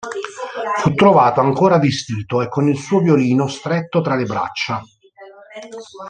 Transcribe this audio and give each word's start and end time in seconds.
Fu 0.81 0.95
trovato 0.95 1.41
ancora 1.41 1.77
vestito 1.77 2.41
e 2.41 2.49
con 2.49 2.67
il 2.67 2.75
suo 2.79 3.01
violino 3.01 3.47
stretto 3.47 4.01
tra 4.01 4.15
le 4.15 4.23
braccia. 4.25 4.81